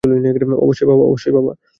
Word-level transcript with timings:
অবশ্যই, 1.03 1.33
বাবা! 1.33 1.53